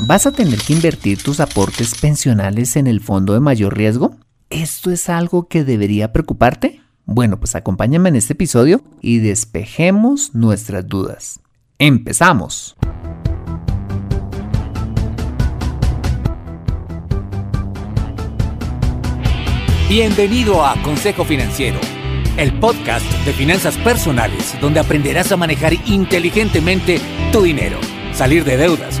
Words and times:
¿Vas 0.00 0.26
a 0.26 0.32
tener 0.32 0.58
que 0.58 0.72
invertir 0.72 1.22
tus 1.22 1.40
aportes 1.40 1.94
pensionales 1.94 2.76
en 2.76 2.86
el 2.86 3.00
fondo 3.00 3.32
de 3.32 3.40
mayor 3.40 3.76
riesgo? 3.76 4.16
¿Esto 4.50 4.90
es 4.90 5.08
algo 5.08 5.48
que 5.48 5.64
debería 5.64 6.12
preocuparte? 6.12 6.80
Bueno, 7.06 7.38
pues 7.38 7.54
acompáñame 7.54 8.08
en 8.08 8.16
este 8.16 8.32
episodio 8.32 8.82
y 9.00 9.18
despejemos 9.18 10.34
nuestras 10.34 10.86
dudas. 10.86 11.40
¡Empezamos! 11.78 12.76
Bienvenido 19.88 20.64
a 20.66 20.74
Consejo 20.82 21.24
Financiero, 21.24 21.78
el 22.36 22.58
podcast 22.58 23.06
de 23.24 23.32
finanzas 23.32 23.76
personales 23.78 24.56
donde 24.60 24.80
aprenderás 24.80 25.30
a 25.30 25.36
manejar 25.36 25.74
inteligentemente 25.86 27.00
tu 27.32 27.42
dinero, 27.42 27.78
salir 28.12 28.44
de 28.44 28.56
deudas 28.56 29.00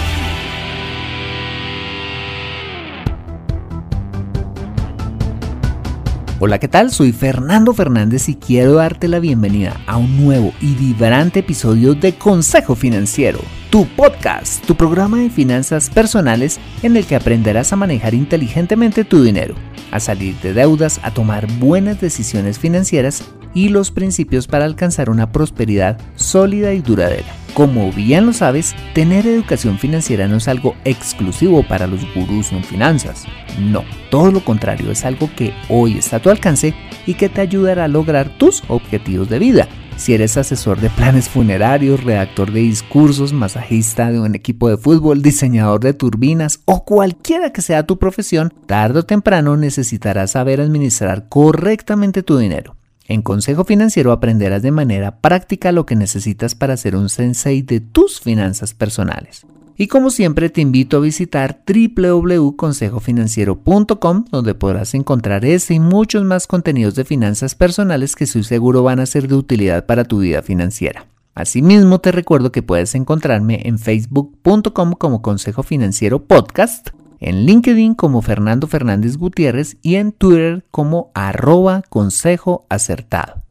Hola, 6.43 6.57
¿qué 6.57 6.67
tal? 6.67 6.89
Soy 6.89 7.11
Fernando 7.11 7.71
Fernández 7.71 8.27
y 8.27 8.33
quiero 8.33 8.73
darte 8.73 9.07
la 9.07 9.19
bienvenida 9.19 9.79
a 9.85 9.97
un 9.97 10.25
nuevo 10.25 10.53
y 10.59 10.73
vibrante 10.73 11.41
episodio 11.41 11.93
de 11.93 12.15
Consejo 12.15 12.73
Financiero, 12.73 13.37
tu 13.69 13.85
podcast, 13.95 14.65
tu 14.65 14.73
programa 14.73 15.19
de 15.19 15.29
finanzas 15.29 15.91
personales 15.91 16.59
en 16.81 16.97
el 16.97 17.05
que 17.05 17.15
aprenderás 17.15 17.73
a 17.73 17.75
manejar 17.75 18.15
inteligentemente 18.15 19.05
tu 19.05 19.21
dinero, 19.21 19.53
a 19.91 19.99
salir 19.99 20.35
de 20.37 20.55
deudas, 20.55 20.99
a 21.03 21.13
tomar 21.13 21.45
buenas 21.59 22.01
decisiones 22.01 22.57
financieras 22.57 23.23
y 23.53 23.69
los 23.69 23.91
principios 23.91 24.47
para 24.47 24.65
alcanzar 24.65 25.09
una 25.09 25.31
prosperidad 25.31 25.99
sólida 26.15 26.73
y 26.73 26.81
duradera. 26.81 27.27
Como 27.53 27.91
bien 27.91 28.25
lo 28.25 28.33
sabes, 28.33 28.73
tener 28.93 29.27
educación 29.27 29.77
financiera 29.77 30.27
no 30.27 30.37
es 30.37 30.47
algo 30.47 30.75
exclusivo 30.85 31.63
para 31.63 31.85
los 31.85 32.01
gurús 32.15 32.53
en 32.53 32.63
finanzas. 32.63 33.25
No, 33.59 33.83
todo 34.09 34.31
lo 34.31 34.43
contrario, 34.45 34.89
es 34.89 35.03
algo 35.03 35.29
que 35.35 35.53
hoy 35.67 35.97
está 35.97 36.17
a 36.17 36.21
tu 36.21 36.29
alcance 36.29 36.73
y 37.05 37.15
que 37.15 37.27
te 37.27 37.41
ayudará 37.41 37.85
a 37.85 37.89
lograr 37.89 38.37
tus 38.37 38.63
objetivos 38.69 39.29
de 39.29 39.39
vida. 39.39 39.67
Si 39.97 40.13
eres 40.13 40.37
asesor 40.37 40.79
de 40.79 40.89
planes 40.89 41.29
funerarios, 41.29 42.03
redactor 42.03 42.51
de 42.51 42.61
discursos, 42.61 43.33
masajista 43.33 44.11
de 44.11 44.19
un 44.19 44.33
equipo 44.33 44.69
de 44.69 44.77
fútbol, 44.77 45.21
diseñador 45.21 45.81
de 45.81 45.93
turbinas 45.93 46.61
o 46.65 46.85
cualquiera 46.85 47.51
que 47.51 47.61
sea 47.61 47.85
tu 47.85 47.99
profesión, 47.99 48.53
tarde 48.65 48.99
o 48.99 49.03
temprano 49.03 49.57
necesitarás 49.57 50.31
saber 50.31 50.61
administrar 50.61 51.27
correctamente 51.29 52.23
tu 52.23 52.37
dinero. 52.37 52.77
En 53.07 53.21
Consejo 53.21 53.63
Financiero 53.65 54.11
aprenderás 54.11 54.61
de 54.61 54.71
manera 54.71 55.17
práctica 55.17 55.71
lo 55.71 55.85
que 55.85 55.95
necesitas 55.95 56.55
para 56.55 56.75
ser 56.77 56.95
un 56.95 57.09
sensei 57.09 57.61
de 57.61 57.79
tus 57.79 58.19
finanzas 58.19 58.73
personales. 58.73 59.45
Y 59.77 59.87
como 59.87 60.09
siempre 60.11 60.49
te 60.49 60.61
invito 60.61 60.97
a 60.97 61.01
visitar 61.01 61.63
www.consejofinanciero.com 61.65 64.25
donde 64.29 64.53
podrás 64.53 64.93
encontrar 64.93 65.43
este 65.43 65.73
y 65.73 65.79
muchos 65.79 66.23
más 66.23 66.45
contenidos 66.45 66.93
de 66.95 67.03
finanzas 67.03 67.55
personales 67.55 68.15
que 68.15 68.25
estoy 68.25 68.43
seguro 68.43 68.83
van 68.83 68.99
a 68.99 69.07
ser 69.07 69.27
de 69.27 69.33
utilidad 69.35 69.87
para 69.87 70.03
tu 70.03 70.19
vida 70.19 70.43
financiera. 70.43 71.07
Asimismo 71.33 71.99
te 71.99 72.11
recuerdo 72.11 72.51
que 72.51 72.61
puedes 72.61 72.93
encontrarme 72.93 73.61
en 73.65 73.79
facebook.com 73.79 74.93
como 74.93 75.21
Consejo 75.21 75.63
Financiero 75.63 76.25
Podcast 76.25 76.89
en 77.21 77.45
LinkedIn 77.45 77.95
como 77.95 78.21
Fernando 78.21 78.67
Fernández 78.67 79.15
Gutiérrez 79.15 79.77
y 79.81 79.95
en 79.95 80.11
Twitter 80.11 80.65
como 80.71 81.09
arroba 81.13 81.83
consejo 81.87 82.65
acertado. 82.67 83.41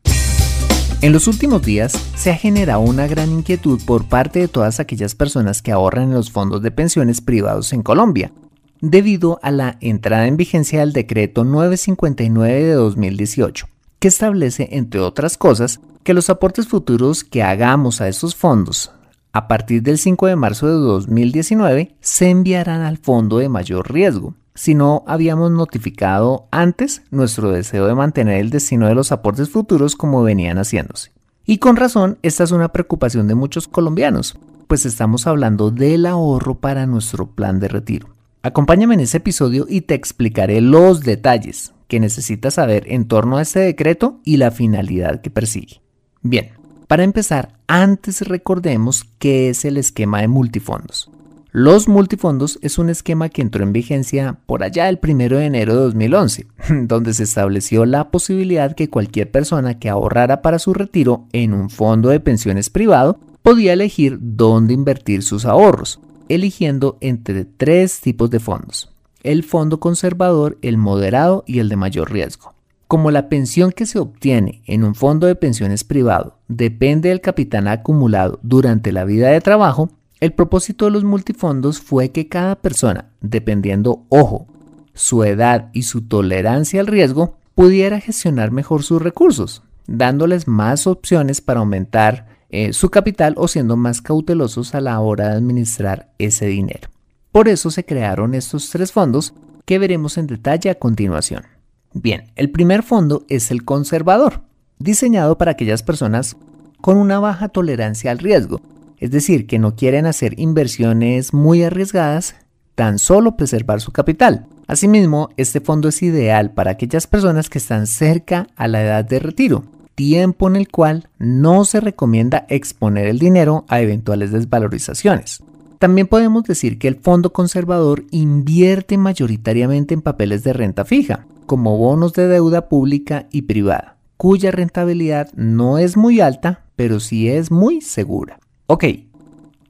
En 1.03 1.13
los 1.13 1.29
últimos 1.29 1.61
días 1.63 1.93
se 2.17 2.31
ha 2.31 2.35
generado 2.35 2.81
una 2.81 3.07
gran 3.07 3.31
inquietud 3.31 3.79
por 3.85 4.09
parte 4.09 4.39
de 4.39 4.49
todas 4.49 4.81
aquellas 4.81 5.15
personas 5.15 5.61
que 5.61 5.73
ahorran 5.73 6.05
en 6.05 6.15
los 6.15 6.31
fondos 6.31 6.63
de 6.63 6.71
pensiones 6.71 7.21
privados 7.21 7.75
en 7.75 7.83
Colombia, 7.83 8.33
debido 8.81 9.39
a 9.43 9.51
la 9.51 9.77
entrada 9.83 10.27
en 10.27 10.39
vigencia 10.39 10.81
del 10.81 10.95
decreto 10.95 11.45
959 11.45 12.65
de 12.65 12.73
2018, 12.73 13.67
que 14.01 14.09
establece, 14.09 14.69
entre 14.73 15.01
otras 15.01 15.39
cosas, 15.39 15.81
que 16.03 16.15
los 16.15 16.29
aportes 16.31 16.67
futuros 16.67 17.23
que 17.23 17.45
hagamos 17.45 18.01
a 18.01 18.09
esos 18.09 18.35
fondos 18.35 18.93
a 19.33 19.47
partir 19.47 19.83
del 19.83 19.99
5 19.99 20.27
de 20.27 20.37
marzo 20.37 20.67
de 20.67 20.73
2019 20.73 21.95
se 22.01 22.31
enviarán 22.31 22.81
al 22.81 22.99
fondo 22.99 23.39
de 23.39 23.49
mayor 23.49 23.93
riesgo. 23.93 24.35
Si 24.55 24.75
no 24.75 25.05
habíamos 25.07 25.53
notificado 25.53 26.49
antes 26.51 27.03
nuestro 27.11 27.53
deseo 27.53 27.87
de 27.87 27.95
mantener 27.95 28.41
el 28.41 28.51
destino 28.51 28.89
de 28.89 28.95
los 28.95 29.13
aportes 29.13 29.49
futuros 29.49 29.95
como 29.95 30.23
venían 30.23 30.59
haciéndose. 30.59 31.13
Y 31.47 31.59
con 31.59 31.77
razón, 31.77 32.19
esta 32.23 32.45
es 32.45 32.51
una 32.51 32.73
preocupación 32.73 33.29
de 33.29 33.37
muchos 33.37 33.69
colombianos, 33.69 34.37
pues 34.67 34.85
estamos 34.85 35.27
hablando 35.27 35.71
del 35.71 36.07
ahorro 36.07 36.57
para 36.57 36.87
nuestro 36.87 37.31
plan 37.31 37.61
de 37.61 37.69
retiro. 37.69 38.09
Acompáñame 38.43 38.95
en 38.95 39.01
ese 39.01 39.19
episodio 39.19 39.67
y 39.69 39.83
te 39.83 39.95
explicaré 39.95 40.61
los 40.61 41.03
detalles 41.03 41.73
que 41.91 42.01
necesitas 42.01 42.55
saber 42.55 42.85
en 42.87 43.07
torno 43.07 43.37
a 43.37 43.43
este 43.43 43.59
decreto 43.59 44.21
y 44.25 44.39
la 44.39 44.53
finalidad 44.53 45.21
que 45.21 45.29
persigue. 45.29 45.83
Bien, 46.23 46.53
para 46.87 47.05
empezar, 47.05 47.59
antes 47.67 48.23
recordemos 48.23 49.05
qué 49.19 49.51
es 49.51 49.65
el 49.65 49.77
esquema 49.77 50.21
de 50.21 50.29
multifondos. 50.29 51.11
Los 51.53 51.89
multifondos 51.89 52.61
es 52.63 52.79
un 52.79 52.91
esquema 52.91 53.29
que 53.29 53.43
entró 53.43 53.65
en 53.65 53.73
vigencia 53.73 54.39
por 54.47 54.63
allá 54.63 54.89
el 54.89 55.01
1 55.03 55.37
de 55.37 55.47
enero 55.47 55.75
de 55.75 55.81
2011, 55.81 56.47
donde 56.87 57.13
se 57.13 57.25
estableció 57.25 57.85
la 57.87 58.11
posibilidad 58.11 58.77
que 58.77 58.89
cualquier 58.89 59.33
persona 59.33 59.81
que 59.81 59.89
ahorrara 59.89 60.43
para 60.43 60.61
su 60.61 60.73
retiro 60.73 61.27
en 61.33 61.55
un 61.55 61.69
fondo 61.69 62.09
de 62.09 62.21
pensiones 62.21 62.71
privado 62.71 63.19
podía 63.43 63.73
elegir 63.73 64.19
dónde 64.21 64.75
invertir 64.75 65.25
sus 65.25 65.45
ahorros, 65.45 65.99
eligiendo 66.29 66.99
entre 67.01 67.45
tres 67.45 68.01
tipos 68.01 68.31
de 68.31 68.39
fondos, 68.39 68.93
el 69.23 69.45
fondo 69.45 69.81
conservador, 69.81 70.59
el 70.63 70.77
moderado 70.77 71.45
y 71.47 71.59
el 71.59 71.69
de 71.69 71.77
mayor 71.77 72.13
riesgo. 72.13 72.55
Como 72.87 73.11
la 73.11 73.29
pensión 73.29 73.71
que 73.71 73.87
se 73.87 73.99
obtiene 73.99 74.63
en 74.67 74.83
un 74.83 74.95
fondo 74.95 75.27
de 75.27 75.37
pensiones 75.37 75.85
privado 75.85 76.39
depende 76.49 77.11
del 77.11 77.21
capital 77.21 77.69
acumulado 77.69 78.41
durante 78.43 78.91
la 78.91 79.05
vida 79.05 79.29
de 79.29 79.41
trabajo, 79.41 79.91
el 80.19 80.33
propósito 80.33 80.87
de 80.87 80.91
los 80.91 81.05
multifondos 81.05 81.81
fue 81.81 82.11
que 82.11 82.29
cada 82.29 82.57
persona, 82.57 83.11
dependiendo, 83.21 84.05
ojo, 84.09 84.47
su 84.93 85.25
edad 85.25 85.71
y 85.73 85.85
su 85.85 86.03
tolerancia 86.03 86.81
al 86.81 86.89
riesgo, 86.89 87.39
pudiera 87.55 88.01
gestionar 88.01 88.51
mejor 88.51 88.83
sus 88.83 89.01
recursos, 89.01 89.63
dándoles 89.87 90.49
más 90.49 90.87
opciones 90.87 91.41
para 91.41 91.61
aumentar 91.61 92.27
eh, 92.51 92.73
su 92.73 92.91
capital 92.91 93.35
o 93.37 93.47
siendo 93.47 93.77
más 93.77 94.03
cautelosos 94.03 94.75
a 94.75 94.81
la 94.81 94.99
hora 95.01 95.29
de 95.29 95.37
administrar 95.37 96.11
ese 96.19 96.47
dinero. 96.47 96.91
Por 97.33 97.49
eso 97.49 97.71
se 97.71 97.85
crearon 97.85 98.35
estos 98.35 98.71
tres 98.71 98.93
fondos 98.93 99.35
que 99.65 99.79
veremos 99.79 100.19
en 100.19 100.27
detalle 100.27 100.71
a 100.71 100.75
continuación. 100.75 101.45
Bien, 101.93 102.33
el 102.35 102.51
primer 102.51 102.83
fondo 102.83 103.25
es 103.29 103.51
el 103.51 103.65
conservador, 103.65 104.43
diseñado 104.79 105.39
para 105.39 105.53
aquellas 105.53 105.83
personas 105.83 106.37
con 106.81 106.97
una 106.97 107.21
baja 107.21 107.49
tolerancia 107.49 108.11
al 108.11 108.19
riesgo, 108.19 108.61
es 108.99 109.11
decir, 109.11 109.47
que 109.47 109.59
no 109.59 109.77
quieren 109.77 110.07
hacer 110.07 110.39
inversiones 110.41 111.33
muy 111.33 111.63
arriesgadas, 111.63 112.35
tan 112.75 112.99
solo 112.99 113.37
preservar 113.37 113.81
su 113.81 113.93
capital. 113.93 114.47
Asimismo, 114.67 115.31
este 115.37 115.61
fondo 115.61 115.89
es 115.89 116.03
ideal 116.03 116.53
para 116.53 116.73
aquellas 116.73 117.07
personas 117.07 117.49
que 117.49 117.59
están 117.59 117.87
cerca 117.87 118.47
a 118.57 118.69
la 118.69 118.83
edad 118.83 119.05
de 119.05 119.19
retiro, 119.19 119.65
tiempo 119.95 120.49
en 120.49 120.57
el 120.57 120.69
cual 120.69 121.09
no 121.19 121.65
se 121.65 121.81
recomienda 121.81 122.47
exponer 122.49 123.07
el 123.07 123.19
dinero 123.19 123.65
a 123.69 123.81
eventuales 123.81 124.33
desvalorizaciones. 124.33 125.43
También 125.81 126.09
podemos 126.09 126.45
decir 126.45 126.79
que 126.79 126.89
el 126.89 126.97
fondo 126.97 127.33
conservador 127.33 128.05
invierte 128.11 128.99
mayoritariamente 128.99 129.95
en 129.95 130.03
papeles 130.03 130.45
de 130.45 130.53
renta 130.53 130.85
fija, 130.85 131.27
como 131.47 131.79
bonos 131.79 132.13
de 132.13 132.29
deuda 132.29 132.69
pública 132.69 133.29
y 133.33 133.43
privada, 133.43 133.97
cuya 134.19 134.51
rentabilidad 134.51 135.33
no 135.37 135.79
es 135.79 135.97
muy 135.97 136.21
alta, 136.21 136.67
pero 136.77 137.01
sí 137.01 137.31
es 137.31 137.51
muy 137.51 137.81
segura. 137.81 138.39
Ok, 138.67 138.85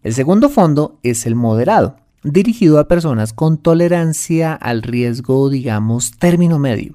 el 0.02 0.12
segundo 0.12 0.48
fondo 0.48 0.98
es 1.04 1.26
el 1.26 1.36
moderado, 1.36 1.94
dirigido 2.24 2.80
a 2.80 2.88
personas 2.88 3.32
con 3.32 3.56
tolerancia 3.56 4.52
al 4.52 4.82
riesgo, 4.82 5.48
digamos, 5.48 6.18
término 6.18 6.58
medio, 6.58 6.94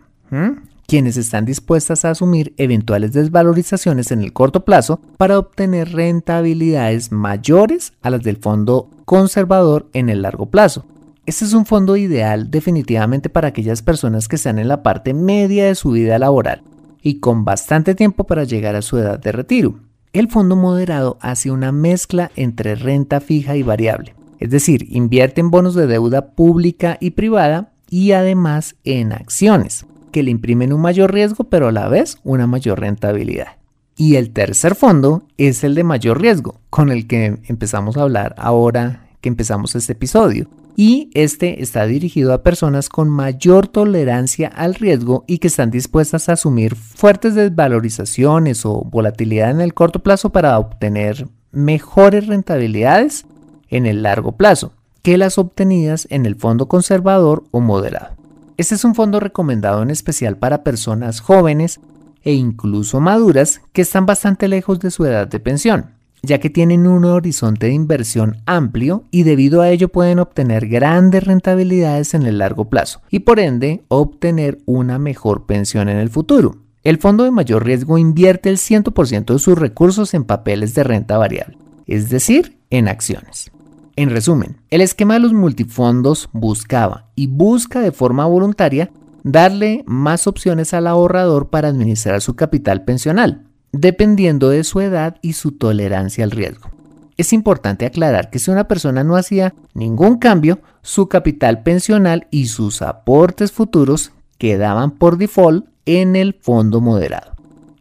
quienes 0.88 1.18
están 1.18 1.46
dispuestas 1.46 2.06
a 2.06 2.12
asumir 2.12 2.54
eventuales 2.58 3.14
desvalorizaciones 3.14 4.12
en 4.12 4.22
el 4.22 4.34
corto 4.34 4.66
plazo 4.66 5.00
para 5.18 5.40
obtener 5.40 5.92
rentabilidades 5.94 7.12
mayores 7.12 7.94
a 8.02 8.10
las 8.10 8.22
del 8.24 8.38
fondo 8.38 8.90
conservador 9.06 9.90
en 9.94 10.10
el 10.10 10.22
largo 10.22 10.48
plazo. 10.48 10.86
Este 11.26 11.46
es 11.46 11.54
un 11.54 11.66
fondo 11.66 11.98
ideal 11.98 12.52
definitivamente 12.52 13.30
para 13.30 13.48
aquellas 13.48 13.82
personas 13.82 14.28
que 14.28 14.36
están 14.36 14.60
en 14.60 14.68
la 14.68 14.84
parte 14.84 15.14
media 15.14 15.66
de 15.66 15.76
su 15.76 15.92
vida 15.92 16.20
laboral 16.20 16.62
y 17.02 17.20
con 17.20 17.46
bastante 17.46 17.96
tiempo 17.96 18.26
para 18.26 18.44
llegar 18.44 18.76
a 18.76 18.82
su 18.82 18.98
edad 18.98 19.20
de 19.20 19.32
retiro. 19.32 19.80
El 20.14 20.30
fondo 20.30 20.56
moderado 20.56 21.18
hace 21.22 21.52
una 21.52 21.72
mezcla 21.72 22.32
entre 22.36 22.76
renta 22.76 23.20
fija 23.22 23.58
y 23.58 23.64
variable, 23.64 24.16
es 24.40 24.50
decir, 24.50 24.86
invierte 24.90 25.42
en 25.42 25.52
bonos 25.52 25.76
de 25.76 25.88
deuda 25.88 26.28
pública 26.28 26.98
y 27.02 27.12
privada 27.12 27.72
y 27.90 28.12
además 28.12 28.76
en 28.84 29.12
acciones, 29.12 29.86
que 30.16 30.24
le 30.24 30.32
imprimen 30.32 30.72
un 30.72 30.80
mayor 30.80 31.14
riesgo 31.14 31.44
pero 31.44 31.68
a 31.68 31.74
la 31.74 31.90
vez 31.90 32.20
una 32.24 32.48
mayor 32.48 32.80
rentabilidad. 32.80 33.58
Y 33.98 34.16
el 34.16 34.32
tercer 34.32 34.74
fondo 34.74 35.24
es 35.38 35.66
el 35.66 35.76
de 35.76 35.84
mayor 35.84 36.22
riesgo, 36.22 36.62
con 36.70 36.90
el 36.90 37.06
que 37.06 37.38
empezamos 37.50 37.98
a 37.98 38.04
hablar 38.04 38.34
ahora 38.38 39.10
que 39.20 39.28
empezamos 39.28 39.76
este 39.76 39.92
episodio, 39.92 40.48
y 40.78 41.10
este 41.16 41.62
está 41.62 41.86
dirigido 41.86 42.32
a 42.32 42.44
personas 42.44 42.88
con 42.88 43.10
mayor 43.10 43.68
tolerancia 43.68 44.48
al 44.48 44.76
riesgo 44.76 45.26
y 45.28 45.40
que 45.40 45.48
están 45.48 45.70
dispuestas 45.70 46.30
a 46.30 46.34
asumir 46.34 46.76
fuertes 46.76 47.36
desvalorizaciones 47.36 48.66
o 48.66 48.86
volatilidad 48.90 49.52
en 49.52 49.60
el 49.60 49.74
corto 49.74 50.00
plazo 50.00 50.30
para 50.30 50.58
obtener 50.58 51.28
mejores 51.52 52.28
rentabilidades 52.28 53.26
en 53.68 53.86
el 53.86 54.04
largo 54.04 54.32
plazo 54.32 54.72
que 55.02 55.18
las 55.18 55.38
obtenidas 55.38 56.08
en 56.10 56.26
el 56.26 56.36
fondo 56.36 56.70
conservador 56.70 57.44
o 57.52 57.60
moderado. 57.60 58.15
Este 58.58 58.76
es 58.76 58.84
un 58.84 58.96
fondo 58.96 59.20
recomendado 59.20 59.84
en 59.84 59.92
especial 59.92 60.38
para 60.38 60.64
personas 60.64 61.20
jóvenes 61.20 61.80
e 62.24 62.34
incluso 62.34 63.00
maduras 63.00 63.62
que 63.74 63.82
están 63.82 64.06
bastante 64.06 64.48
lejos 64.48 64.80
de 64.80 64.92
su 64.92 65.06
edad 65.06 65.28
de 65.28 65.40
pensión 65.40 65.96
ya 66.26 66.40
que 66.40 66.50
tienen 66.50 66.88
un 66.88 67.06
horizonte 67.06 67.68
de 67.68 67.74
inversión 67.74 68.38
amplio 68.46 69.06
y 69.12 69.24
debido 69.24 69.62
a 69.62 69.70
ello 69.70 69.90
pueden 69.90 70.20
obtener 70.20 70.68
grandes 70.68 71.24
rentabilidades 71.24 72.14
en 72.14 72.24
el 72.24 72.40
largo 72.40 72.70
plazo 72.70 73.02
y 73.10 73.20
por 73.20 73.40
ende 73.40 73.84
obtener 73.88 74.60
una 74.66 75.00
mejor 75.00 75.46
pensión 75.46 75.90
en 75.90 75.98
el 75.98 76.10
futuro. 76.10 76.58
El 76.84 76.98
fondo 76.98 77.24
de 77.24 77.32
mayor 77.32 77.66
riesgo 77.66 77.98
invierte 77.98 78.50
el 78.50 78.58
100% 78.58 79.34
de 79.34 79.40
sus 79.40 79.58
recursos 79.58 80.14
en 80.14 80.24
papeles 80.24 80.76
de 80.76 80.84
renta 80.84 81.18
variable, 81.18 81.58
es 81.88 82.10
decir, 82.10 82.58
en 82.70 82.88
acciones. 82.88 83.52
En 83.98 84.10
resumen, 84.10 84.58
el 84.72 84.82
esquema 84.82 85.14
de 85.14 85.22
los 85.22 85.34
multifondos 85.34 86.30
buscaba 86.34 87.06
y 87.16 87.28
busca 87.28 87.80
de 87.80 87.94
forma 87.94 88.26
voluntaria 88.26 88.92
darle 89.24 89.84
más 89.88 90.28
opciones 90.28 90.74
al 90.74 90.88
ahorrador 90.88 91.50
para 91.50 91.70
administrar 91.70 92.22
su 92.22 92.36
capital 92.36 92.84
pensional, 92.84 93.46
dependiendo 93.72 94.50
de 94.50 94.66
su 94.66 94.82
edad 94.82 95.16
y 95.22 95.34
su 95.34 95.54
tolerancia 95.54 96.26
al 96.26 96.32
riesgo. 96.32 96.70
Es 97.18 97.32
importante 97.32 97.86
aclarar 97.86 98.30
que 98.30 98.40
si 98.40 98.52
una 98.52 98.68
persona 98.68 99.06
no 99.06 99.16
hacía 99.16 99.56
ningún 99.74 100.18
cambio, 100.18 100.60
su 100.82 101.08
capital 101.08 101.64
pensional 101.64 102.28
y 102.32 102.48
sus 102.48 102.82
aportes 102.82 103.54
futuros 103.54 104.12
quedaban 104.38 104.92
por 104.92 105.18
default 105.18 105.68
en 105.86 106.18
el 106.18 106.34
fondo 106.34 106.82
moderado. 106.82 107.32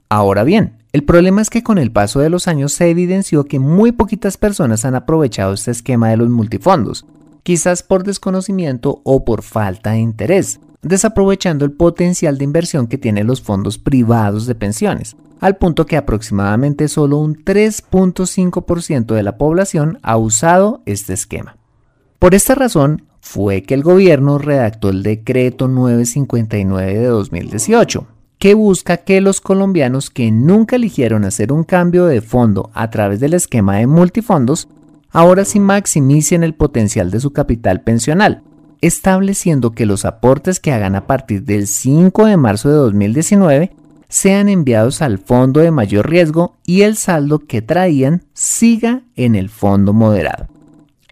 Ahora 0.09 0.45
bien, 0.45 0.84
el 0.95 1.03
problema 1.03 1.43
es 1.43 1.51
que 1.51 1.65
con 1.65 1.79
el 1.79 1.91
paso 1.91 2.21
de 2.21 2.31
los 2.31 2.47
años 2.47 2.73
se 2.73 2.89
evidenció 2.89 3.47
que 3.47 3.59
muy 3.59 3.91
poquitas 3.91 4.37
personas 4.37 4.85
han 4.85 4.95
aprovechado 4.95 5.53
este 5.53 5.73
esquema 5.73 6.09
de 6.11 6.17
los 6.17 6.29
multifondos, 6.29 7.05
quizás 7.43 7.83
por 7.83 8.05
desconocimiento 8.05 9.01
o 9.03 9.25
por 9.25 9.43
falta 9.43 9.91
de 9.91 9.99
interés, 9.99 10.61
desaprovechando 10.83 11.65
el 11.65 11.73
potencial 11.73 12.39
de 12.39 12.45
inversión 12.45 12.87
que 12.87 12.97
tienen 12.97 13.27
los 13.27 13.43
fondos 13.43 13.77
privados 13.77 14.47
de 14.47 14.55
pensiones, 14.55 15.17
al 15.41 15.57
punto 15.57 15.85
que 15.85 15.97
aproximadamente 15.97 16.87
solo 16.87 17.19
un 17.19 17.45
3.5% 17.45 19.17
de 19.17 19.23
la 19.25 19.37
población 19.37 19.99
ha 20.03 20.17
usado 20.17 20.81
este 20.87 21.13
esquema. 21.13 21.57
Por 22.21 22.37
esta 22.37 22.55
razón 22.55 23.03
fue 23.21 23.65
que 23.65 23.75
el 23.75 23.83
gobierno 23.83 24.39
redactó 24.39 24.91
el 24.91 25.03
decreto 25.03 25.67
959 25.67 26.95
de 26.95 27.07
2018, 27.07 28.07
que 28.45 28.53
busca 28.53 28.99
que 28.99 29.23
los 29.23 29.41
colombianos 29.41 30.11
que 30.11 30.31
nunca 30.31 30.77
eligieron 30.77 31.25
hacer 31.25 31.51
un 31.51 31.65
cambio 31.65 32.05
de 32.05 32.21
fondo 32.21 32.69
a 32.75 32.91
través 32.91 33.19
del 33.19 33.33
esquema 33.33 33.77
de 33.77 33.87
multifondos, 33.87 34.69
ahora 35.11 35.47
sí 35.47 35.61
maximicen 35.61 36.45
el 36.45 36.53
potencial 36.53 37.11
de 37.11 37.21
su 37.21 37.33
capital 37.33 37.81
pensional, 37.81 38.43
estableciendo 38.83 39.71
que 39.71 39.87
los 39.87 40.05
aportes 40.05 40.61
que 40.61 40.73
hagan 40.73 40.95
a 40.95 41.07
partir 41.07 41.45
del 41.45 41.67
5 41.67 42.27
de 42.27 42.37
marzo 42.37 42.69
de 42.69 42.75
2019 42.75 43.73
sean 44.11 44.51
enviados 44.51 45.01
al 45.01 45.17
fondo 45.17 45.61
de 45.61 45.71
mayor 45.71 46.11
riesgo 46.11 46.59
y 46.67 46.83
el 46.83 46.97
saldo 46.97 47.39
que 47.39 47.63
traían 47.63 48.25
siga 48.35 49.05
en 49.17 49.37
el 49.37 49.49
fondo 49.49 49.95
moderado. 49.95 50.49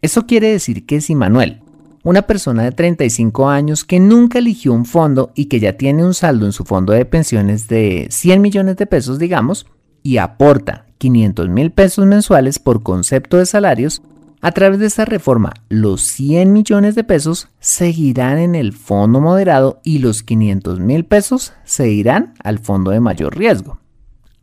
Eso 0.02 0.26
quiere 0.26 0.49
decir 0.49 0.84
que 0.84 1.00
si 1.00 1.14
Manuel, 1.14 1.61
una 2.04 2.22
persona 2.22 2.64
de 2.64 2.72
35 2.72 3.49
años 3.49 3.84
que 3.84 4.00
nunca 4.00 4.38
eligió 4.38 4.72
un 4.72 4.84
fondo 4.84 5.31
y 5.34 5.46
que 5.46 5.60
ya 5.60 5.75
tiene 5.75 6.04
un 6.04 6.14
saldo 6.14 6.46
en 6.46 6.52
su 6.52 6.64
fondo 6.64 6.93
de 6.93 7.04
pensiones 7.04 7.69
de 7.69 8.08
100 8.10 8.40
millones 8.40 8.76
de 8.76 8.87
pesos, 8.87 9.19
digamos, 9.19 9.66
y 10.02 10.16
aporta 10.16 10.87
500 10.99 11.49
mil 11.49 11.70
pesos 11.70 12.06
mensuales 12.06 12.58
por 12.58 12.82
concepto 12.82 13.37
de 13.37 13.46
salarios, 13.46 14.02
a 14.40 14.50
través 14.50 14.81
de 14.81 14.87
esta 14.87 15.04
reforma, 15.04 15.52
los 15.69 16.02
100 16.02 16.52
millones 16.52 16.96
de 16.96 17.04
pesos 17.04 17.49
seguirán 17.60 18.38
en 18.38 18.56
el 18.56 18.72
fondo 18.72 19.20
moderado 19.20 19.81
y 19.84 20.00
los 20.00 20.25
500 20.25 20.81
mil 20.81 21.05
pesos 21.05 21.52
se 21.64 21.90
irán 21.90 22.34
al 22.43 22.58
fondo 22.58 22.90
de 22.90 22.98
mayor 22.98 23.38
riesgo. 23.38 23.78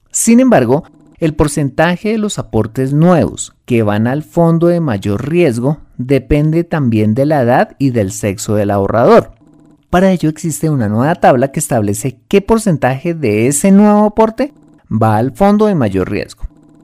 Sin 0.10 0.40
embargo, 0.40 0.86
el 1.20 1.34
porcentaje 1.34 2.10
de 2.10 2.18
los 2.18 2.40
aportes 2.40 2.94
nuevos 2.94 3.54
que 3.66 3.84
van 3.84 4.08
al 4.08 4.24
fondo 4.24 4.68
de 4.68 4.80
mayor 4.80 5.30
riesgo 5.30 5.80
depende 5.98 6.64
también 6.64 7.14
de 7.14 7.26
la 7.26 7.42
edad 7.42 7.76
y 7.78 7.90
del 7.92 8.12
sexo 8.12 8.56
del 8.56 8.72
ahorrador. 8.72 9.32
Para 9.90 10.12
ello 10.12 10.30
existe 10.30 10.70
una 10.70 10.88
nueva 10.88 11.16
tabla 11.16 11.52
que 11.52 11.60
establece 11.60 12.20
qué 12.28 12.42
porcentaje 12.42 13.14
de 13.14 13.48
ese 13.48 13.72
nuevo 13.72 14.06
aporte 14.06 14.54
va 14.90 15.18
al 15.18 15.32
fondo 15.34 15.66
de 15.66 15.76
mayor 15.76 16.10
riesgo. 16.10 16.44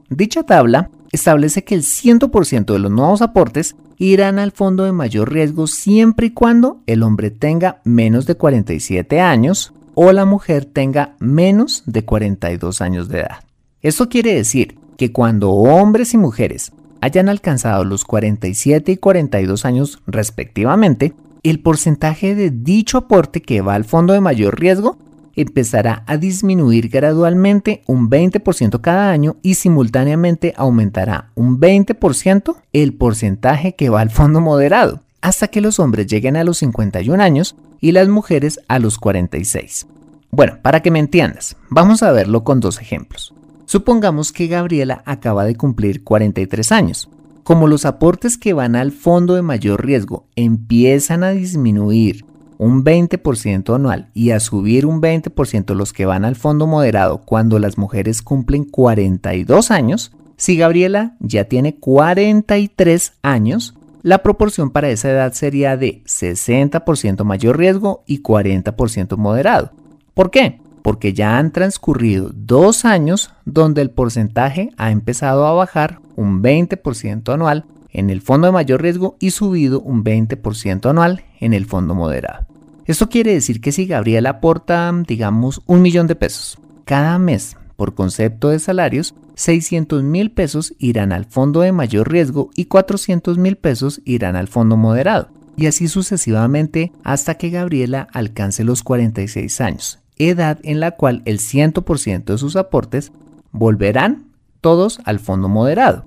Dicha 0.10 0.44
tabla 0.44 0.90
establece 1.12 1.64
que 1.64 1.76
el 1.76 1.84
100% 1.84 2.66
de 2.66 2.80
los 2.80 2.92
nuevos 2.92 3.22
aportes 3.22 3.76
irán 3.98 4.40
al 4.40 4.52
fondo 4.52 4.84
de 4.84 4.92
mayor 4.92 5.32
riesgo 5.32 5.68
siempre 5.68 6.28
y 6.28 6.32
cuando 6.32 6.82
el 6.88 7.04
hombre 7.04 7.32
tenga 7.32 7.80
menos 7.86 8.26
de 8.26 8.36
47 8.36 9.22
años 9.22 9.74
o 9.94 10.12
la 10.12 10.26
mujer 10.26 10.66
tenga 10.66 11.16
menos 11.20 11.84
de 11.86 12.04
42 12.04 12.82
años 12.82 13.08
de 13.08 13.20
edad. 13.20 13.46
Esto 13.86 14.10
quiere 14.10 14.34
decir 14.34 14.80
que 14.98 15.12
cuando 15.12 15.52
hombres 15.52 16.16
y 16.16 16.18
mujeres 16.18 16.72
hayan 17.02 17.30
alcanzado 17.30 17.84
los 17.84 18.04
47 18.04 18.94
y 18.94 18.98
42 18.98 19.64
años 19.64 20.02
respectivamente, 20.08 21.14
el 21.44 21.60
porcentaje 21.60 22.34
de 22.34 22.50
dicho 22.50 22.98
aporte 22.98 23.44
que 23.44 23.62
va 23.62 23.76
al 23.76 23.86
fondo 23.86 24.14
de 24.14 24.22
mayor 24.22 24.60
riesgo 24.60 24.98
empezará 25.36 26.02
a 26.08 26.18
disminuir 26.18 26.90
gradualmente 26.90 27.84
un 27.86 28.10
20% 28.10 28.82
cada 28.82 29.12
año 29.12 29.36
y 29.44 29.54
simultáneamente 29.54 30.56
aumentará 30.58 31.30
un 31.36 31.60
20% 31.60 32.56
el 32.74 32.96
porcentaje 32.96 33.76
que 33.76 33.90
va 33.90 34.02
al 34.02 34.10
fondo 34.10 34.42
moderado, 34.42 35.02
hasta 35.22 35.48
que 35.48 35.62
los 35.62 35.80
hombres 35.80 36.08
lleguen 36.08 36.38
a 36.38 36.44
los 36.44 36.58
51 36.58 37.22
años 37.22 37.56
y 37.82 37.92
las 37.92 38.08
mujeres 38.08 38.60
a 38.68 38.80
los 38.80 38.98
46. 38.98 39.86
Bueno, 40.32 40.58
para 40.64 40.82
que 40.82 40.90
me 40.90 40.98
entiendas, 40.98 41.56
vamos 41.70 42.02
a 42.02 42.12
verlo 42.12 42.44
con 42.44 42.60
dos 42.60 42.82
ejemplos. 42.82 43.36
Supongamos 43.66 44.32
que 44.32 44.48
Gabriela 44.48 45.02
acaba 45.06 45.44
de 45.44 45.56
cumplir 45.56 46.04
43 46.04 46.72
años. 46.72 47.10
Como 47.44 47.68
los 47.68 47.86
aportes 47.86 48.38
que 48.38 48.54
van 48.54 48.76
al 48.76 48.92
fondo 48.92 49.36
de 49.36 49.42
mayor 49.42 49.86
riesgo 49.86 50.26
empiezan 50.36 51.24
a 51.24 51.32
disminuir 51.32 52.26
un 52.58 52.84
20% 52.84 53.76
anual 53.76 54.10
y 54.14 54.32
a 54.32 54.40
subir 54.40 54.86
un 54.86 55.02
20% 55.02 55.74
los 55.74 55.94
que 55.94 56.06
van 56.06 56.26
al 56.26 56.36
fondo 56.36 56.68
moderado 56.68 57.20
cuando 57.20 57.60
las 57.60 57.78
mujeres 57.78 58.22
cumplen 58.22 58.64
42 58.64 59.72
años, 59.72 60.12
si 60.38 60.58
Gabriela 60.58 61.16
ya 61.20 61.46
tiene 61.46 61.76
43 61.76 63.14
años, 63.22 63.76
la 64.04 64.20
proporción 64.20 64.70
para 64.70 64.90
esa 64.90 65.10
edad 65.10 65.34
sería 65.34 65.78
de 65.78 66.04
60% 66.04 67.24
mayor 67.24 67.58
riesgo 67.58 68.04
y 68.06 68.22
40% 68.22 69.18
moderado. 69.18 69.72
¿Por 70.14 70.32
qué? 70.32 70.62
Porque 70.86 71.14
ya 71.14 71.40
han 71.40 71.52
transcurrido 71.52 72.30
dos 72.32 72.86
años 72.86 73.32
donde 73.44 73.82
el 73.82 73.90
porcentaje 73.90 74.70
ha 74.78 74.92
empezado 74.92 75.48
a 75.48 75.54
bajar 75.54 76.00
un 76.16 76.44
20% 76.44 77.34
anual 77.34 77.66
en 77.90 78.12
el 78.12 78.22
fondo 78.22 78.46
de 78.46 78.54
mayor 78.54 78.84
riesgo 78.84 79.16
y 79.20 79.32
subido 79.32 79.82
un 79.82 80.04
20% 80.04 80.88
anual 80.88 81.24
en 81.40 81.56
el 81.56 81.66
fondo 81.66 81.96
moderado. 81.96 82.46
Esto 82.86 83.10
quiere 83.10 83.34
decir 83.34 83.62
que 83.62 83.72
si 83.72 83.88
Gabriela 83.88 84.30
aporta, 84.30 84.94
digamos, 85.08 85.64
un 85.66 85.82
millón 85.82 86.06
de 86.06 86.16
pesos 86.16 86.60
cada 86.86 87.18
mes 87.18 87.58
por 87.78 87.96
concepto 87.96 88.50
de 88.50 88.60
salarios, 88.60 89.16
600 89.34 90.04
mil 90.04 90.30
pesos 90.30 90.76
irán 90.78 91.14
al 91.14 91.26
fondo 91.26 91.62
de 91.62 91.72
mayor 91.72 92.12
riesgo 92.12 92.52
y 92.56 92.66
400 92.66 93.40
mil 93.40 93.56
pesos 93.56 94.02
irán 94.06 94.36
al 94.36 94.48
fondo 94.48 94.78
moderado. 94.78 95.30
Y 95.58 95.66
así 95.66 95.88
sucesivamente 95.88 96.92
hasta 97.04 97.40
que 97.40 97.50
Gabriela 97.50 98.08
alcance 98.14 98.64
los 98.64 98.84
46 98.84 99.62
años, 99.62 100.05
edad 100.18 100.60
en 100.64 100.80
la 100.80 100.92
cual 100.92 101.22
el 101.26 101.40
100% 101.40 102.26
de 102.26 102.38
sus 102.38 102.56
aportes 102.56 103.12
volverán 103.52 104.28
todos 104.62 105.00
al 105.06 105.20
fondo 105.20 105.50
moderado. 105.50 106.06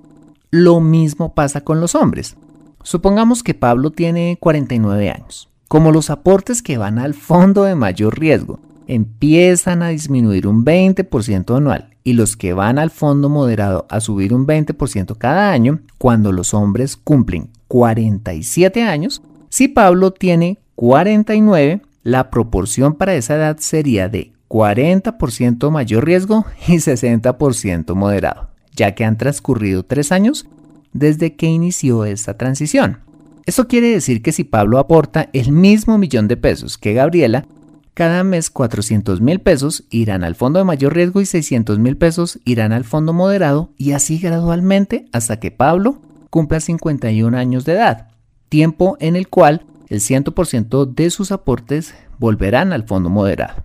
Lo 0.51 0.79
mismo 0.79 1.33
pasa 1.33 1.61
con 1.61 1.79
los 1.79 1.95
hombres. 1.95 2.35
Supongamos 2.83 3.43
que 3.43 3.53
Pablo 3.53 3.91
tiene 3.91 4.37
49 4.39 5.09
años. 5.09 5.49
Como 5.67 5.91
los 5.91 6.09
aportes 6.09 6.63
que 6.63 6.77
van 6.77 6.97
al 6.97 7.13
fondo 7.13 7.63
de 7.63 7.75
mayor 7.75 8.19
riesgo 8.19 8.59
empiezan 8.87 9.83
a 9.83 9.89
disminuir 9.89 10.47
un 10.47 10.65
20% 10.65 11.55
anual 11.55 11.91
y 12.03 12.13
los 12.13 12.35
que 12.35 12.53
van 12.53 12.79
al 12.79 12.89
fondo 12.89 13.29
moderado 13.29 13.85
a 13.89 13.99
subir 13.99 14.33
un 14.33 14.47
20% 14.47 15.15
cada 15.17 15.51
año, 15.51 15.81
cuando 15.99 16.31
los 16.31 16.55
hombres 16.55 16.97
cumplen 16.97 17.51
47 17.67 18.81
años, 18.81 19.21
si 19.49 19.67
Pablo 19.67 20.11
tiene 20.11 20.57
49, 20.73 21.83
la 22.09 22.29
proporción 22.31 22.95
para 22.95 23.13
esa 23.15 23.35
edad 23.35 23.57
sería 23.59 24.09
de 24.09 24.33
40% 24.49 25.69
mayor 25.69 26.05
riesgo 26.05 26.45
y 26.67 26.77
60% 26.77 27.93
moderado, 27.95 28.49
ya 28.73 28.95
que 28.95 29.05
han 29.05 29.17
transcurrido 29.17 29.83
3 29.83 30.11
años 30.11 30.47
desde 30.91 31.35
que 31.35 31.45
inició 31.45 32.05
esta 32.05 32.35
transición. 32.35 32.99
Eso 33.45 33.67
quiere 33.67 33.91
decir 33.91 34.21
que 34.21 34.31
si 34.31 34.43
Pablo 34.43 34.79
aporta 34.79 35.29
el 35.33 35.51
mismo 35.51 35.97
millón 35.97 36.27
de 36.27 36.37
pesos 36.37 36.77
que 36.77 36.93
Gabriela, 36.93 37.45
cada 37.93 38.23
mes 38.23 38.49
400 38.49 39.21
mil 39.21 39.39
pesos 39.39 39.83
irán 39.89 40.23
al 40.23 40.35
fondo 40.35 40.59
de 40.59 40.65
mayor 40.65 40.95
riesgo 40.95 41.21
y 41.21 41.25
600 41.25 41.79
mil 41.79 41.97
pesos 41.97 42.39
irán 42.45 42.71
al 42.71 42.85
fondo 42.85 43.13
moderado 43.13 43.71
y 43.77 43.91
así 43.91 44.19
gradualmente 44.19 45.05
hasta 45.11 45.39
que 45.39 45.51
Pablo 45.51 46.01
cumpla 46.29 46.59
51 46.59 47.37
años 47.37 47.65
de 47.65 47.73
edad, 47.73 48.07
tiempo 48.49 48.97
en 48.99 49.15
el 49.15 49.27
cual 49.27 49.65
el 49.89 49.99
100% 49.99 50.93
de 50.93 51.09
sus 51.09 51.31
aportes 51.31 51.93
volverán 52.17 52.71
al 52.73 52.83
fondo 52.83 53.09
moderado. 53.09 53.63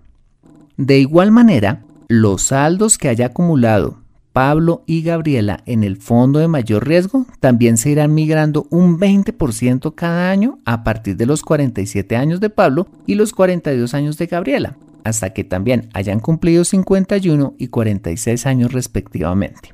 De 0.77 0.99
igual 0.99 1.31
manera, 1.31 1.83
los 2.07 2.43
saldos 2.43 2.97
que 2.97 3.09
haya 3.09 3.27
acumulado 3.27 3.99
Pablo 4.35 4.83
y 4.85 5.01
Gabriela 5.01 5.61
en 5.65 5.85
el 5.85 5.95
fondo 5.95 6.39
de 6.39 6.49
mayor 6.49 6.85
riesgo 6.85 7.25
también 7.39 7.77
se 7.77 7.91
irán 7.91 8.13
migrando 8.13 8.67
un 8.69 8.99
20% 8.99 9.95
cada 9.95 10.29
año 10.29 10.59
a 10.65 10.83
partir 10.83 11.15
de 11.15 11.25
los 11.25 11.41
47 11.41 12.17
años 12.17 12.41
de 12.41 12.49
Pablo 12.49 12.87
y 13.05 13.15
los 13.15 13.31
42 13.31 13.93
años 13.93 14.17
de 14.17 14.25
Gabriela, 14.25 14.75
hasta 15.05 15.29
que 15.29 15.45
también 15.45 15.87
hayan 15.93 16.19
cumplido 16.19 16.65
51 16.65 17.53
y 17.57 17.67
46 17.67 18.45
años 18.45 18.73
respectivamente. 18.73 19.73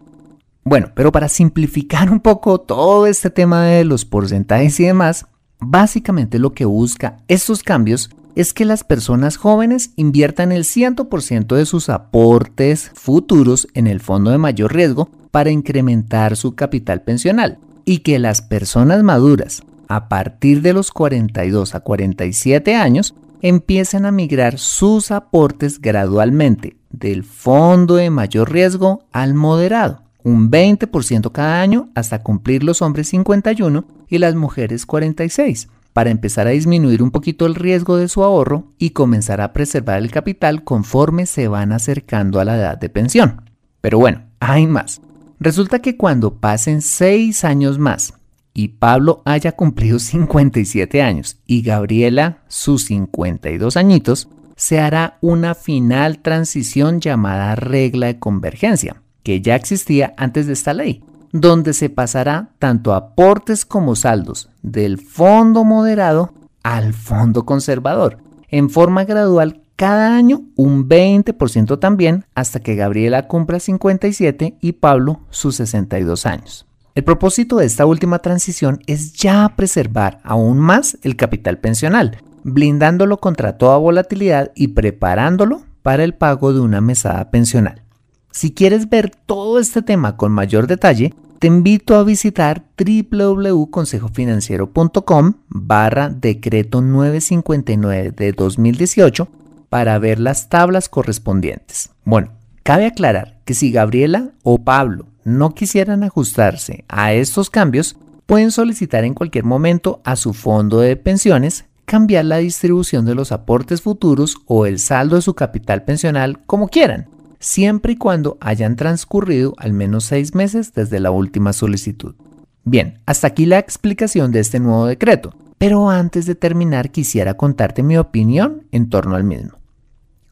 Bueno, 0.63 0.91
pero 0.93 1.12
para 1.12 1.27
simplificar 1.27 2.12
un 2.12 2.20
poco 2.20 2.62
todo 2.62 3.08
este 3.08 3.31
tema 3.31 3.65
de 3.65 3.84
los 3.84 4.05
porcentajes 4.05 4.79
y 4.79 4.86
demás, 4.86 5.25
básicamente 5.62 6.39
lo 6.39 6.53
que 6.53 6.65
busca 6.65 7.18
estos 7.27 7.63
cambios 7.63 8.10
es 8.36 8.53
que 8.53 8.65
las 8.65 8.84
personas 8.84 9.38
jóvenes 9.38 9.91
inviertan 9.96 10.51
el 10.51 10.63
100% 10.63 11.56
de 11.56 11.65
sus 11.65 11.89
aportes 11.89 12.91
futuros 12.94 13.68
en 13.74 13.88
el 13.88 14.00
fondo 14.00 14.32
de 14.32 14.38
mayor 14.38 14.74
riesgo 14.74 15.10
para 15.32 15.51
incrementar 15.51 16.36
su 16.36 16.56
capital 16.56 17.01
pensional 17.01 17.60
y 17.86 18.00
que 18.00 18.20
las 18.20 18.41
personas 18.41 19.03
maduras 19.03 19.63
a 19.88 20.08
partir 20.08 20.62
de 20.62 20.74
los 20.74 20.91
42 20.91 21.75
a 21.75 21.82
47 21.82 22.75
años 22.75 23.13
empiecen 23.41 24.06
a 24.06 24.12
migrar 24.12 24.58
sus 24.58 25.12
aportes 25.12 25.82
gradualmente 25.82 26.77
del 26.91 27.24
fondo 27.24 27.96
de 27.96 28.10
mayor 28.10 28.51
riesgo 28.51 29.03
al 29.12 29.34
moderado, 29.34 30.03
un 30.24 30.51
20% 30.51 31.32
cada 31.32 31.62
año 31.62 31.90
hasta 31.96 32.24
cumplir 32.24 32.63
los 32.63 32.82
hombres 32.82 33.10
51 33.10 33.86
y 34.08 34.18
las 34.18 34.36
mujeres 34.36 34.86
46 34.86 35.70
para 35.94 36.10
empezar 36.10 36.48
a 36.48 36.51
disminuir 36.51 37.04
un 37.04 37.12
poquito 37.12 37.46
el 37.46 37.56
riesgo 37.56 37.98
de 37.98 38.08
su 38.08 38.24
ahorro 38.24 38.66
y 38.78 38.92
comenzar 38.92 39.42
a 39.42 39.54
preservar 39.54 40.00
el 40.00 40.12
capital 40.12 40.63
conforme 40.63 41.25
se 41.25 41.48
van 41.48 41.72
acercando 41.72 42.40
a 42.40 42.46
la 42.46 42.56
edad 42.58 42.78
de 42.78 42.90
pensión. 42.90 43.50
Pero 43.82 44.00
bueno, 44.00 44.24
hay 44.40 44.68
más. 44.68 45.01
Resulta 45.40 45.80
que 45.80 45.98
cuando 45.98 46.36
pasen 46.36 46.82
6 46.82 47.44
años 47.44 47.80
más 47.80 48.13
y 48.54 48.70
Pablo 48.70 49.22
haya 49.25 49.54
cumplido 49.54 50.00
57 50.00 51.01
años 51.01 51.38
y 51.46 51.62
Gabriela 51.62 52.44
sus 52.48 52.86
52 52.86 53.75
añitos, 53.75 54.30
se 54.56 54.80
hará 54.80 55.18
una 55.22 55.56
final 55.56 56.20
transición 56.20 57.01
llamada 57.01 57.56
regla 57.56 58.08
de 58.08 58.20
convergencia, 58.20 59.00
que 59.24 59.42
ya 59.42 59.56
existía 59.56 60.13
antes 60.18 60.48
de 60.48 60.54
esta 60.54 60.74
ley, 60.74 61.04
donde 61.32 61.74
se 61.74 61.90
pasará 61.90 62.50
tanto 62.60 62.94
aportes 62.94 63.66
como 63.66 63.96
saldos 63.96 64.50
del 64.62 65.00
fondo 65.00 65.63
moderado 65.63 66.34
al 66.63 66.94
fondo 66.94 67.46
conservador, 67.46 68.18
en 68.50 68.70
forma 68.70 69.06
gradual 69.06 69.62
cada 69.75 70.16
año 70.16 70.44
un 70.56 70.88
20% 70.88 71.80
también 71.80 72.25
hasta 72.36 72.60
que 72.60 72.75
Gabriela 72.75 73.28
cumpla 73.28 73.60
57 73.60 74.58
y 74.62 74.74
Pablo 74.74 75.22
sus 75.32 75.56
62 75.56 76.25
años. 76.25 76.68
El 76.94 77.04
propósito 77.04 77.56
de 77.58 77.66
esta 77.66 77.86
última 77.86 78.20
transición 78.20 78.82
es 78.86 79.13
ya 79.13 79.54
preservar 79.56 80.20
aún 80.24 80.60
más 80.60 80.98
el 81.04 81.16
capital 81.16 81.58
pensional, 81.58 82.18
blindándolo 82.44 83.18
contra 83.18 83.58
toda 83.58 83.78
volatilidad 83.78 84.51
y 84.56 84.70
preparándolo 84.70 85.62
para 85.82 86.04
el 86.04 86.13
pago 86.13 86.54
de 86.54 86.60
una 86.60 86.82
mesada 86.82 87.32
pensional. 87.32 87.82
Si 88.31 88.51
quieres 88.51 88.89
ver 88.89 89.11
todo 89.25 89.59
este 89.59 89.81
tema 89.81 90.15
con 90.15 90.31
mayor 90.31 90.67
detalle, 90.67 91.13
te 91.39 91.47
invito 91.47 91.95
a 91.95 92.03
visitar 92.03 92.63
www.consejofinanciero.com 92.77 95.33
barra 95.50 96.07
decreto 96.09 96.81
959 96.81 98.11
de 98.11 98.31
2018 98.31 99.27
para 99.67 100.00
ver 100.00 100.19
las 100.19 100.47
tablas 100.47 100.88
correspondientes. 100.88 101.89
Bueno, 102.05 102.31
cabe 102.63 102.85
aclarar 102.85 103.41
que 103.43 103.53
si 103.53 103.69
Gabriela 103.71 104.29
o 104.43 104.59
Pablo 104.59 105.07
no 105.25 105.53
quisieran 105.53 106.03
ajustarse 106.03 106.85
a 106.88 107.11
estos 107.13 107.50
cambios, 107.50 107.97
pueden 108.25 108.51
solicitar 108.51 109.03
en 109.03 109.13
cualquier 109.13 109.43
momento 109.43 110.00
a 110.05 110.15
su 110.15 110.33
fondo 110.33 110.79
de 110.79 110.95
pensiones 110.95 111.65
cambiar 111.83 112.23
la 112.25 112.38
distribución 112.38 113.05
de 113.05 113.15
los 113.15 113.33
aportes 113.33 113.81
futuros 113.81 114.38
o 114.45 114.65
el 114.65 114.79
saldo 114.79 115.17
de 115.17 115.21
su 115.21 115.33
capital 115.33 115.83
pensional 115.83 116.39
como 116.45 116.69
quieran 116.69 117.09
siempre 117.41 117.93
y 117.93 117.98
cuando 117.98 118.38
hayan 118.39 118.77
transcurrido 118.77 119.53
al 119.57 119.74
menos 119.74 120.05
seis 120.05 120.33
meses 120.33 120.74
desde 120.74 121.01
la 121.01 121.12
última 121.12 121.51
solicitud. 121.51 122.15
Bien, 122.63 123.00
hasta 123.05 123.27
aquí 123.27 123.45
la 123.45 123.57
explicación 123.60 124.31
de 124.31 124.39
este 124.39 124.60
nuevo 124.60 124.86
decreto, 124.86 125.33
pero 125.57 125.89
antes 125.89 126.25
de 126.25 126.36
terminar 126.36 126.91
quisiera 126.91 127.33
contarte 127.33 127.83
mi 127.83 127.98
opinión 127.98 128.63
en 128.71 128.89
torno 128.89 129.15
al 129.15 129.24
mismo. 129.24 129.57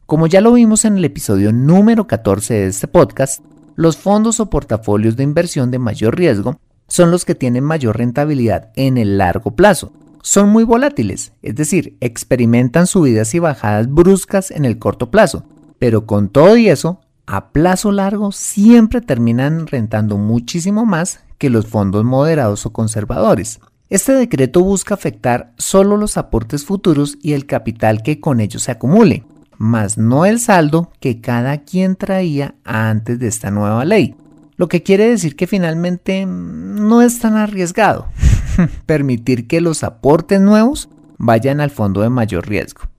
Como 0.06 0.26
ya 0.26 0.40
lo 0.40 0.52
vimos 0.52 0.84
en 0.84 0.96
el 0.96 1.04
episodio 1.04 1.52
número 1.52 2.06
14 2.06 2.54
de 2.54 2.66
este 2.68 2.88
podcast, 2.88 3.44
los 3.76 3.96
fondos 3.96 4.40
o 4.40 4.48
portafolios 4.48 5.16
de 5.16 5.24
inversión 5.24 5.70
de 5.70 5.78
mayor 5.78 6.16
riesgo 6.16 6.58
son 6.88 7.10
los 7.10 7.24
que 7.24 7.34
tienen 7.34 7.64
mayor 7.64 7.98
rentabilidad 7.98 8.70
en 8.76 8.98
el 8.98 9.18
largo 9.18 9.52
plazo. 9.56 9.92
Son 10.22 10.48
muy 10.48 10.64
volátiles, 10.64 11.32
es 11.42 11.54
decir, 11.54 11.96
experimentan 12.00 12.86
subidas 12.86 13.34
y 13.34 13.38
bajadas 13.38 13.88
bruscas 13.88 14.50
en 14.50 14.64
el 14.64 14.78
corto 14.78 15.10
plazo, 15.10 15.44
pero 15.80 16.04
con 16.04 16.28
todo 16.28 16.58
y 16.58 16.68
eso, 16.68 17.00
a 17.26 17.52
plazo 17.52 17.90
largo 17.90 18.32
siempre 18.32 19.00
terminan 19.00 19.66
rentando 19.66 20.18
muchísimo 20.18 20.84
más 20.84 21.20
que 21.38 21.48
los 21.48 21.66
fondos 21.66 22.04
moderados 22.04 22.66
o 22.66 22.72
conservadores. 22.72 23.60
Este 23.88 24.12
decreto 24.12 24.60
busca 24.60 24.92
afectar 24.92 25.54
solo 25.56 25.96
los 25.96 26.18
aportes 26.18 26.66
futuros 26.66 27.16
y 27.22 27.32
el 27.32 27.46
capital 27.46 28.02
que 28.02 28.20
con 28.20 28.40
ellos 28.40 28.64
se 28.64 28.72
acumule, 28.72 29.24
más 29.56 29.96
no 29.96 30.26
el 30.26 30.38
saldo 30.38 30.92
que 31.00 31.22
cada 31.22 31.62
quien 31.62 31.96
traía 31.96 32.54
antes 32.62 33.18
de 33.18 33.28
esta 33.28 33.50
nueva 33.50 33.86
ley. 33.86 34.14
Lo 34.56 34.68
que 34.68 34.82
quiere 34.82 35.08
decir 35.08 35.34
que 35.34 35.46
finalmente 35.46 36.26
no 36.26 37.00
es 37.00 37.20
tan 37.20 37.36
arriesgado 37.36 38.06
permitir 38.84 39.46
que 39.46 39.62
los 39.62 39.82
aportes 39.82 40.42
nuevos 40.42 40.90
vayan 41.16 41.62
al 41.62 41.70
fondo 41.70 42.02
de 42.02 42.10
mayor 42.10 42.46
riesgo. 42.46 42.89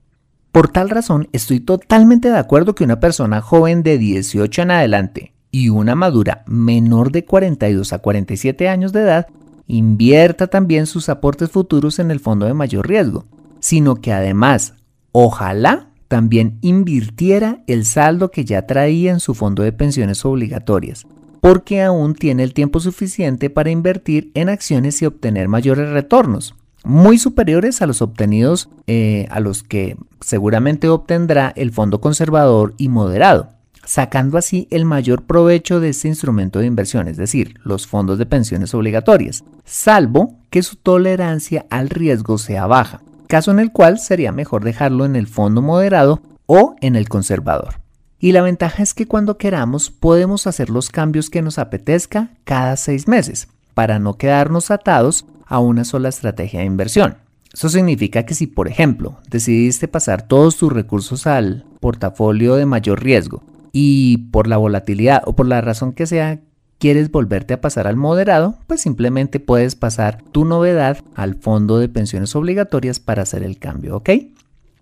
Por 0.52 0.68
tal 0.68 0.90
razón, 0.90 1.28
estoy 1.32 1.60
totalmente 1.60 2.30
de 2.30 2.36
acuerdo 2.36 2.74
que 2.74 2.84
una 2.84 3.00
persona 3.00 3.40
joven 3.40 3.82
de 3.82 3.96
18 3.96 4.62
en 4.62 4.70
adelante 4.70 5.32
y 5.50 5.70
una 5.70 5.94
madura 5.94 6.44
menor 6.46 7.10
de 7.10 7.24
42 7.24 7.94
a 7.94 7.98
47 8.00 8.68
años 8.68 8.92
de 8.92 9.00
edad 9.00 9.28
invierta 9.66 10.48
también 10.48 10.86
sus 10.86 11.08
aportes 11.08 11.50
futuros 11.50 11.98
en 11.98 12.10
el 12.10 12.20
fondo 12.20 12.44
de 12.44 12.52
mayor 12.52 12.86
riesgo, 12.86 13.24
sino 13.60 13.96
que 13.96 14.12
además, 14.12 14.74
ojalá 15.12 15.88
también 16.06 16.58
invirtiera 16.60 17.64
el 17.66 17.86
saldo 17.86 18.30
que 18.30 18.44
ya 18.44 18.66
traía 18.66 19.10
en 19.10 19.20
su 19.20 19.32
fondo 19.32 19.62
de 19.62 19.72
pensiones 19.72 20.22
obligatorias, 20.26 21.06
porque 21.40 21.80
aún 21.80 22.14
tiene 22.14 22.42
el 22.42 22.52
tiempo 22.52 22.78
suficiente 22.78 23.48
para 23.48 23.70
invertir 23.70 24.30
en 24.34 24.50
acciones 24.50 25.00
y 25.00 25.06
obtener 25.06 25.48
mayores 25.48 25.88
retornos 25.88 26.54
muy 26.84 27.18
superiores 27.18 27.82
a 27.82 27.86
los 27.86 28.02
obtenidos 28.02 28.68
eh, 28.86 29.26
a 29.30 29.40
los 29.40 29.62
que 29.62 29.96
seguramente 30.20 30.88
obtendrá 30.88 31.52
el 31.56 31.72
fondo 31.72 32.00
conservador 32.00 32.74
y 32.76 32.88
moderado. 32.88 33.50
sacando 33.84 34.38
así 34.38 34.68
el 34.70 34.84
mayor 34.84 35.24
provecho 35.24 35.80
de 35.80 35.88
este 35.88 36.06
instrumento 36.06 36.60
de 36.60 36.66
inversión, 36.66 37.08
es 37.08 37.16
decir, 37.16 37.56
los 37.64 37.88
fondos 37.88 38.16
de 38.16 38.26
pensiones 38.26 38.74
obligatorias, 38.74 39.42
salvo 39.64 40.36
que 40.50 40.62
su 40.62 40.76
tolerancia 40.76 41.66
al 41.68 41.90
riesgo 41.90 42.38
sea 42.38 42.68
baja, 42.68 43.02
caso 43.26 43.50
en 43.50 43.58
el 43.58 43.72
cual 43.72 43.98
sería 43.98 44.30
mejor 44.30 44.62
dejarlo 44.62 45.04
en 45.04 45.16
el 45.16 45.26
fondo 45.26 45.62
moderado 45.62 46.22
o 46.46 46.76
en 46.80 46.94
el 46.94 47.08
conservador. 47.08 47.80
Y 48.20 48.30
la 48.30 48.42
ventaja 48.42 48.84
es 48.84 48.94
que 48.94 49.08
cuando 49.08 49.36
queramos 49.36 49.90
podemos 49.90 50.46
hacer 50.46 50.70
los 50.70 50.90
cambios 50.90 51.28
que 51.28 51.42
nos 51.42 51.58
apetezca 51.58 52.28
cada 52.44 52.76
seis 52.76 53.08
meses, 53.08 53.48
para 53.74 53.98
no 53.98 54.14
quedarnos 54.14 54.70
atados 54.70 55.24
a 55.46 55.58
una 55.58 55.84
sola 55.84 56.08
estrategia 56.08 56.60
de 56.60 56.66
inversión. 56.66 57.16
Eso 57.52 57.68
significa 57.68 58.24
que 58.24 58.34
si, 58.34 58.46
por 58.46 58.68
ejemplo, 58.68 59.18
decidiste 59.28 59.88
pasar 59.88 60.26
todos 60.26 60.56
tus 60.56 60.72
recursos 60.72 61.26
al 61.26 61.64
portafolio 61.80 62.54
de 62.54 62.66
mayor 62.66 63.02
riesgo 63.02 63.42
y 63.72 64.18
por 64.30 64.46
la 64.46 64.56
volatilidad 64.56 65.22
o 65.26 65.36
por 65.36 65.46
la 65.46 65.60
razón 65.60 65.92
que 65.92 66.06
sea 66.06 66.40
quieres 66.78 67.12
volverte 67.12 67.54
a 67.54 67.60
pasar 67.60 67.86
al 67.86 67.96
moderado, 67.96 68.56
pues 68.66 68.80
simplemente 68.80 69.38
puedes 69.38 69.76
pasar 69.76 70.20
tu 70.32 70.44
novedad 70.44 70.98
al 71.14 71.36
fondo 71.36 71.78
de 71.78 71.88
pensiones 71.88 72.34
obligatorias 72.34 72.98
para 72.98 73.22
hacer 73.22 73.44
el 73.44 73.58
cambio, 73.58 73.98
¿ok? 73.98 74.10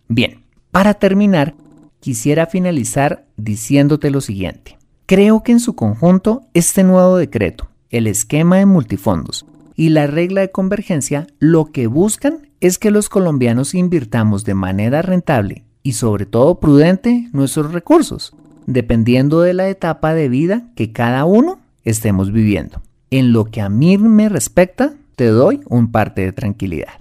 Bien, 0.08 0.40
para 0.70 0.94
terminar, 0.94 1.54
quisiera 2.00 2.46
finalizar 2.46 3.26
diciéndote 3.36 4.10
lo 4.10 4.22
siguiente. 4.22 4.78
Creo 5.04 5.42
que 5.42 5.52
en 5.52 5.60
su 5.60 5.74
conjunto 5.74 6.46
este 6.54 6.84
nuevo 6.84 7.18
decreto, 7.18 7.68
el 7.90 8.06
esquema 8.06 8.56
de 8.56 8.66
multifondos 8.66 9.44
y 9.80 9.88
la 9.88 10.06
regla 10.06 10.42
de 10.42 10.50
convergencia 10.50 11.26
lo 11.38 11.72
que 11.72 11.86
buscan 11.86 12.50
es 12.60 12.76
que 12.76 12.90
los 12.90 13.08
colombianos 13.08 13.74
invirtamos 13.74 14.44
de 14.44 14.52
manera 14.52 15.00
rentable 15.00 15.64
y 15.82 15.94
sobre 15.94 16.26
todo 16.26 16.60
prudente 16.60 17.30
nuestros 17.32 17.72
recursos, 17.72 18.34
dependiendo 18.66 19.40
de 19.40 19.54
la 19.54 19.70
etapa 19.70 20.12
de 20.12 20.28
vida 20.28 20.64
que 20.76 20.92
cada 20.92 21.24
uno 21.24 21.60
estemos 21.86 22.30
viviendo. 22.30 22.82
En 23.10 23.32
lo 23.32 23.46
que 23.46 23.62
a 23.62 23.70
mí 23.70 23.96
me 23.96 24.28
respecta, 24.28 24.92
te 25.16 25.28
doy 25.28 25.62
un 25.66 25.90
parte 25.90 26.20
de 26.26 26.32
tranquilidad. 26.32 27.00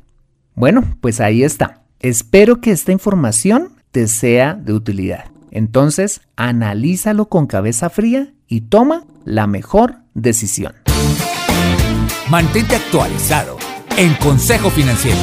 Bueno, 0.56 0.86
pues 1.02 1.20
ahí 1.20 1.44
está. 1.44 1.82
Espero 2.00 2.62
que 2.62 2.72
esta 2.72 2.94
información 2.94 3.74
te 3.92 4.08
sea 4.08 4.54
de 4.54 4.72
utilidad. 4.72 5.26
Entonces, 5.52 6.22
analízalo 6.38 7.28
con 7.28 7.46
cabeza 7.46 7.90
fría 7.90 8.32
y 8.48 8.62
toma 8.62 9.04
la 9.26 9.48
mejor 9.48 9.96
decisión. 10.14 10.72
Mantente 12.30 12.76
actualizado 12.76 13.58
en 13.98 14.14
Consejo 14.14 14.70
Financiero. 14.70 15.18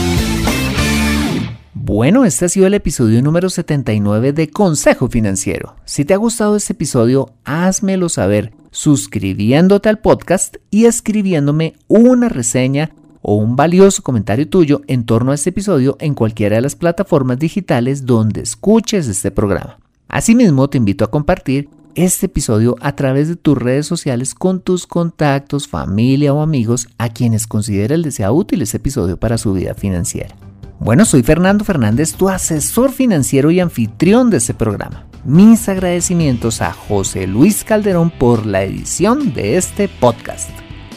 Bueno, 1.72 2.24
este 2.24 2.46
ha 2.46 2.48
sido 2.48 2.66
el 2.66 2.74
episodio 2.74 3.22
número 3.22 3.48
79 3.48 4.32
de 4.32 4.50
Consejo 4.50 5.06
Financiero. 5.06 5.76
Si 5.84 6.04
te 6.04 6.14
ha 6.14 6.16
gustado 6.16 6.56
este 6.56 6.72
episodio, 6.72 7.32
házmelo 7.44 8.08
saber 8.08 8.54
suscribiéndote 8.72 9.88
al 9.88 10.00
podcast 10.00 10.56
y 10.72 10.86
escribiéndome 10.86 11.76
una 11.86 12.28
reseña 12.28 12.90
o 13.22 13.36
un 13.36 13.54
valioso 13.54 14.02
comentario 14.02 14.48
tuyo 14.48 14.80
en 14.88 15.06
torno 15.06 15.30
a 15.30 15.36
este 15.36 15.50
episodio 15.50 15.96
en 16.00 16.14
cualquiera 16.14 16.56
de 16.56 16.62
las 16.62 16.74
plataformas 16.74 17.38
digitales 17.38 18.04
donde 18.04 18.40
escuches 18.40 19.06
este 19.06 19.30
programa. 19.30 19.78
Asimismo, 20.08 20.68
te 20.68 20.78
invito 20.78 21.04
a 21.04 21.10
compartir 21.12 21.68
este 21.96 22.26
episodio 22.26 22.76
a 22.80 22.94
través 22.94 23.26
de 23.26 23.36
tus 23.36 23.56
redes 23.56 23.86
sociales 23.86 24.34
con 24.34 24.60
tus 24.60 24.86
contactos, 24.86 25.66
familia 25.66 26.32
o 26.32 26.42
amigos 26.42 26.88
a 26.98 27.08
quienes 27.08 27.46
considera 27.46 27.94
el 27.94 28.12
sea 28.12 28.30
útil 28.30 28.62
este 28.62 28.76
episodio 28.76 29.16
para 29.16 29.38
su 29.38 29.54
vida 29.54 29.74
financiera. 29.74 30.36
Bueno, 30.78 31.06
soy 31.06 31.22
Fernando 31.22 31.64
Fernández, 31.64 32.12
tu 32.12 32.28
asesor 32.28 32.92
financiero 32.92 33.50
y 33.50 33.60
anfitrión 33.60 34.28
de 34.28 34.36
este 34.36 34.52
programa. 34.52 35.06
Mis 35.24 35.68
agradecimientos 35.68 36.60
a 36.60 36.72
José 36.72 37.26
Luis 37.26 37.64
Calderón 37.64 38.10
por 38.10 38.44
la 38.44 38.62
edición 38.62 39.32
de 39.32 39.56
este 39.56 39.88
podcast. 39.88 40.50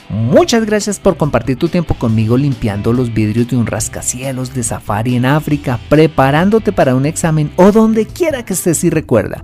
Muchas 0.10 0.66
gracias 0.66 1.00
por 1.00 1.18
compartir 1.18 1.58
tu 1.58 1.70
tiempo 1.70 1.94
conmigo 1.94 2.36
limpiando 2.36 2.94
los 2.94 3.14
vidrios 3.14 3.48
de 3.48 3.58
un 3.58 3.68
rascacielos 3.68 4.54
de 4.54 4.64
safari 4.64 5.16
en 5.16 5.26
África, 5.26 5.80
preparándote 5.88 6.72
para 6.74 6.96
un 6.96 7.06
examen 7.06 7.52
o 7.56 7.72
donde 7.72 8.06
quiera 8.06 8.44
que 8.44 8.54
estés 8.54 8.84
y 8.84 8.90
recuerda. 8.90 9.44